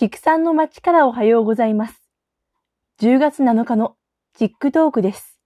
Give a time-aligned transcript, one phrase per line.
[0.00, 2.00] 畜産の町からおはようございます。
[3.00, 3.96] 10月7日の
[4.38, 5.40] チックトークです。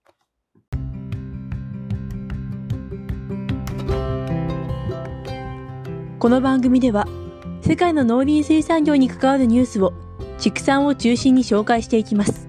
[6.19, 7.07] この番組では、
[7.63, 9.95] 世界の農林水産業に関わるニュースを
[10.39, 12.47] 畜産を中心に紹介していきます。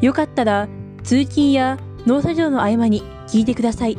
[0.00, 0.66] よかったら、
[1.04, 3.96] 通勤や農作業の合間に聞いてください。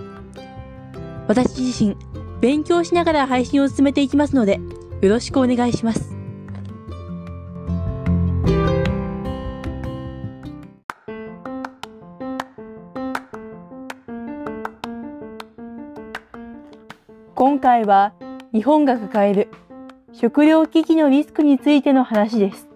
[1.30, 1.96] 私自身、
[2.42, 4.60] 勉強しながら配信を進めていきますので、
[5.00, 6.19] よろしくお願いします。
[17.80, 18.14] 回は
[18.52, 19.48] 日本が抱える
[20.12, 22.68] 食料危機のリスクについての話です。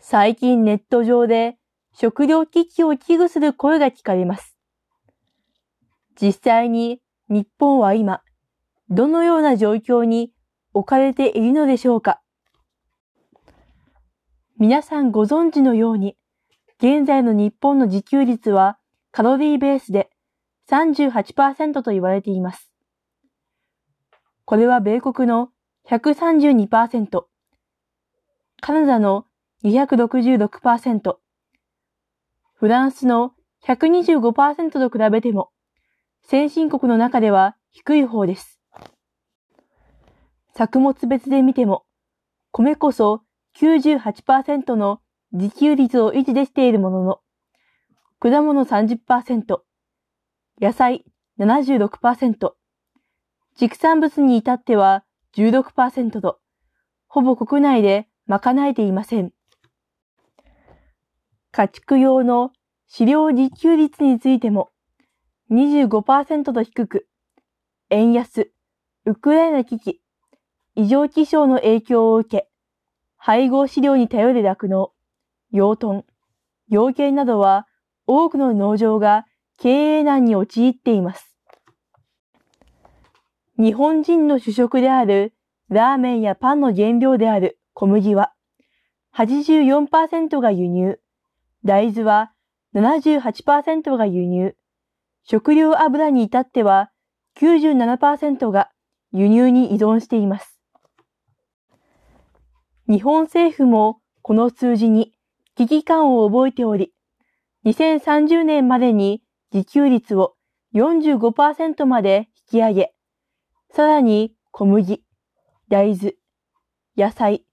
[0.00, 1.56] 最近ネット上で
[1.92, 4.56] 食料危機を危惧する声が聞かれます。
[6.20, 8.22] 実際に日本は今、
[8.90, 10.32] どのような状況に
[10.72, 12.20] 置かれているのでしょうか
[14.58, 16.16] 皆さんご存知のように、
[16.78, 18.78] 現在の日本の自給率は
[19.16, 20.10] カロリーベースで
[20.68, 22.72] 38%と言われています。
[24.44, 25.50] これは米国の
[25.88, 27.22] 132%、
[28.60, 29.26] カナダの
[29.62, 31.14] 266%、
[32.54, 35.50] フランスの125%と比べても、
[36.24, 38.58] 先進国の中では低い方です。
[40.56, 41.84] 作物別で見ても、
[42.50, 43.22] 米こそ
[43.60, 44.98] 98%の
[45.30, 47.20] 自給率を維持できているものの、
[48.24, 49.58] 果物30%、
[50.58, 51.04] 野菜
[51.38, 52.52] 76%、
[53.54, 55.04] 畜産物に至っては
[55.36, 56.38] 16%と、
[57.06, 59.34] ほぼ国内で賄えていません。
[61.52, 62.52] 家畜用の
[62.86, 64.70] 飼料自給率についても
[65.50, 67.06] 25%と低く、
[67.90, 68.50] 円安、
[69.04, 70.00] ウクライナ危機、
[70.76, 72.48] 異常気象の影響を受け、
[73.18, 74.92] 配合飼料に頼る酪農、
[75.50, 76.06] 養豚、
[76.70, 77.66] 養鶏などは
[78.06, 79.26] 多くの農場が
[79.58, 81.36] 経営難に陥っています。
[83.58, 85.32] 日本人の主食である
[85.68, 88.32] ラーメンやパンの原料である小麦は
[89.14, 90.98] 84%が輸入、
[91.64, 92.32] 大豆は
[92.74, 94.56] 78%が輸入、
[95.22, 96.90] 食料油に至っては
[97.38, 98.70] 97%が
[99.12, 100.58] 輸入に依存しています。
[102.88, 105.12] 日本政府もこの数字に
[105.54, 106.93] 危機感を覚えており、
[107.64, 110.34] 2030年までに自給率を
[110.74, 112.94] 45%まで引き上げ、
[113.70, 115.02] さらに小麦、
[115.68, 116.14] 大豆、
[116.96, 117.44] 野菜、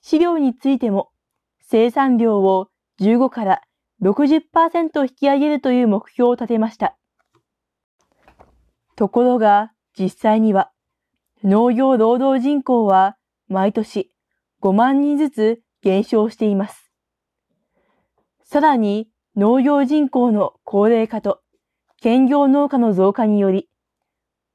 [0.00, 1.10] 飼料についても
[1.60, 2.68] 生産量を
[3.00, 3.62] 15から
[4.02, 6.96] 60%引き上げるという目標を立てました。
[8.94, 10.70] ところが実際には
[11.42, 13.16] 農業労働人口は
[13.48, 14.12] 毎年
[14.62, 16.92] 5万人ずつ減少しています。
[18.44, 21.40] さらに農業人口の高齢化と
[22.00, 23.68] 兼業農家の増加により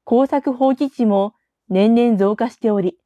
[0.04, 1.34] 耕作放棄地も
[1.68, 2.98] 年々増加しており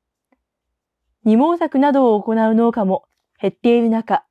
[1.25, 3.05] 二毛作などを行う農家も
[3.41, 4.25] 減っている中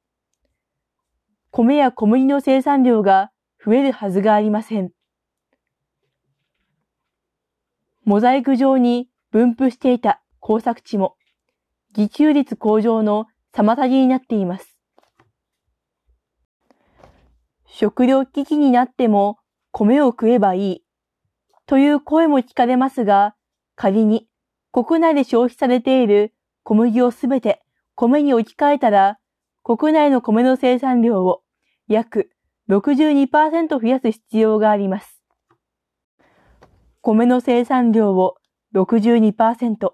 [1.52, 3.32] 米や小麦の生産量が
[3.64, 4.92] 増えるはずがありません。
[8.06, 11.16] モザイク上に分布していた工作地も、
[11.96, 14.71] 自給率向上の妨げになっています。
[17.74, 19.40] 食料危機になっても
[19.72, 20.84] 米を食えばいい
[21.66, 23.34] という声も聞かれますが、
[23.76, 24.28] 仮に
[24.74, 26.34] 国内で消費されている
[26.64, 27.64] 小麦をすべて
[27.96, 29.20] 米に置き換えたら、
[29.64, 31.44] 国内の米の生産量を
[31.88, 32.30] 約
[32.70, 35.22] 62%増やす必要があります。
[37.02, 38.36] 米の生産量を
[38.76, 39.92] 62%、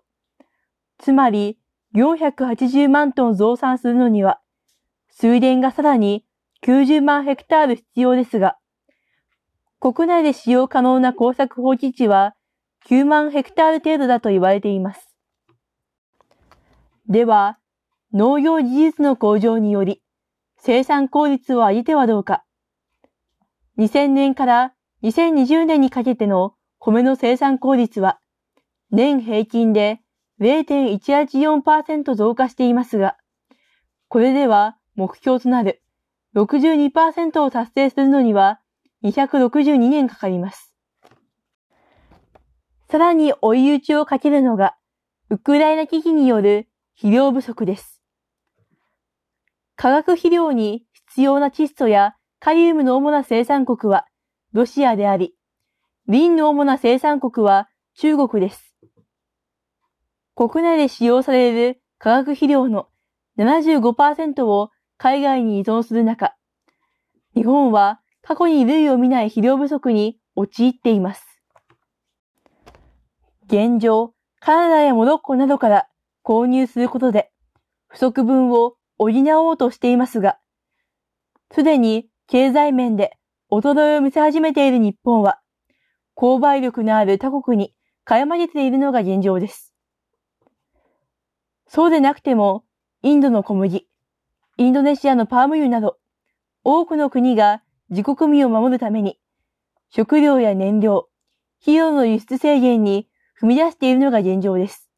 [0.98, 1.60] つまり
[1.96, 4.40] 480万トン増産するのには、
[5.10, 6.27] 水田がさらに
[6.64, 8.58] 90万ヘクタール必要ですが、
[9.80, 12.34] 国内で使用可能な耕作放棄地は
[12.90, 15.08] 9万ヘクタール程度だと言われています。
[17.08, 17.58] では、
[18.14, 20.02] 農業技術の向上により、
[20.58, 22.44] 生産効率を上げてはどうか。
[23.78, 24.74] 2000年から
[25.04, 28.20] 2020年にかけての米の生産効率は、
[28.92, 30.00] 年平均で
[30.40, 33.18] 0.184%増加していますが、
[34.08, 35.82] これでは目標となる
[36.38, 38.60] 62%を達成するのには
[39.04, 40.72] 262年かかります。
[42.92, 44.76] さらに追い打ちをかけるのが、
[45.32, 48.04] ウクライナ危機による肥料不足です。
[49.76, 54.06] 化学肥料に必要な窒素やカリウムの主な生産国は
[54.54, 55.34] ロシアであり、
[56.08, 58.76] リンの主な生産国は中国です。
[60.36, 62.90] 国内で使用される化学肥料の
[63.40, 66.36] 75%を海外に依存する中、
[67.36, 71.26] 日本は過去に類を見ない肥料不足に陥っています。
[73.46, 75.88] 現状、カナダやモロッコなどから
[76.24, 77.32] 購入することで
[77.88, 80.40] 不足分を補おうとしていますが、
[81.54, 83.18] すでに経済面で
[83.52, 85.40] 衰えを見せ始めている日本は、
[86.16, 87.74] 購買力のある他国に
[88.04, 89.74] 買い負けているのが現状です。
[91.68, 92.66] そうでなくても、
[93.04, 93.88] インドの小麦、
[94.58, 95.98] インドネシアのパーム油など、
[96.64, 99.20] 多くの国が自国民を守るために、
[99.90, 101.08] 食料や燃料、
[101.62, 103.08] 費用の輸出制限に
[103.40, 104.90] 踏み出しているのが現状です。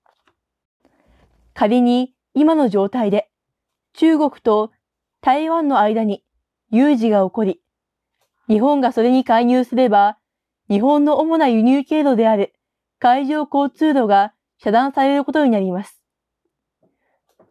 [1.54, 3.30] 仮に今の状態で
[3.94, 4.72] 中国と
[5.20, 6.24] 台湾の間に
[6.72, 7.62] 有事が起こり、
[8.48, 10.18] 日本がそれに介入すれば、
[10.70, 12.54] 日本の主な輸入経路である
[12.98, 16.02] 海上交通路が遮断されることになります。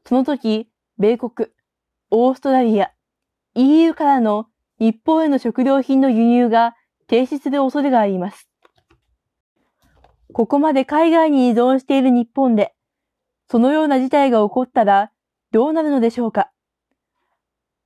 [0.06, 1.50] その時、米国、
[2.10, 2.90] オーストラリア、
[3.55, 4.46] EU からの
[4.78, 6.75] 日本への食料品の輸入が
[7.06, 8.49] 停止する恐れがあります。
[10.32, 12.75] ここまで海外に依存している日本で、
[13.50, 15.10] そのような事態が起こったら
[15.52, 16.50] どうなるのでしょうか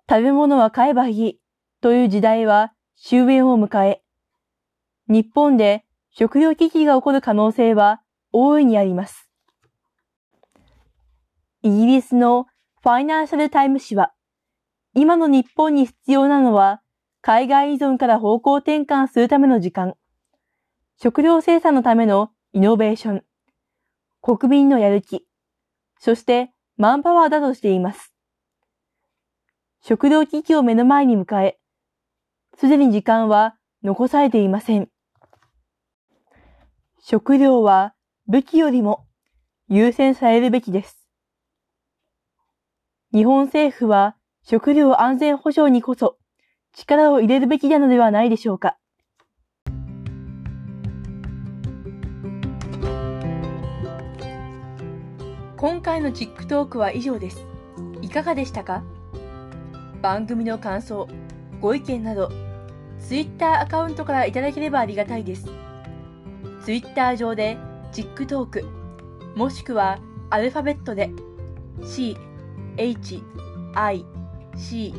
[0.08, 1.40] 食べ物は買えばいい
[1.80, 4.02] という時代は終焉を迎え、
[5.08, 8.02] 日本で食料危機が起こる可能性は
[8.32, 9.28] 大いにあります。
[11.62, 12.46] イギリスの
[12.82, 14.12] ファイナンシャルタイム誌は、
[14.92, 16.82] 今の日本に必要なのは、
[17.20, 19.94] 海外依存から方向転換するための時間、
[21.00, 23.24] 食料生産のためのイノベーション、
[24.20, 25.24] 国民のやる気、
[26.00, 28.12] そしてマンパワーだとしています。
[29.80, 31.60] 食料危機を目の前に迎え、
[32.58, 34.88] すでに時間は残されていません。
[37.00, 37.94] 食料は
[38.26, 39.06] 武器よりも
[39.68, 41.01] 優先されるべきです。
[43.14, 46.16] 日本政府は食料安全保障にこそ
[46.72, 48.78] 力を入れるべきなのではないでしょうか。
[55.58, 57.44] 今回のチックトークは以上です。
[58.00, 58.82] いかがでしたか？
[60.00, 61.06] 番組の感想、
[61.60, 62.30] ご意見など、
[62.98, 65.50] Twitter アカウントからいただければありがたいです。
[66.64, 67.58] Twitter 上で
[67.92, 68.64] チックトーク、
[69.36, 69.98] もしくは
[70.30, 71.10] アルファベットで
[71.84, 72.16] C
[72.76, 73.22] H
[73.74, 74.04] I
[74.56, 74.94] C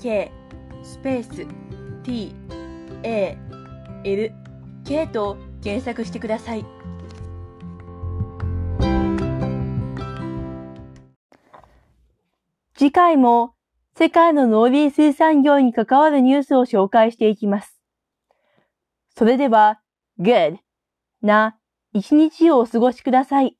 [0.00, 0.30] K
[0.82, 1.46] スペース
[2.02, 2.34] T
[3.02, 3.36] A
[4.04, 4.32] L
[4.84, 6.64] K と検索してください。
[12.74, 13.54] 次回も
[13.96, 17.80] 世界の農林水産業に関わるニュースを紹介していきます。
[19.16, 19.80] それでは、
[20.18, 20.56] good
[21.20, 21.56] な
[21.92, 23.56] 一日をお過ごしください。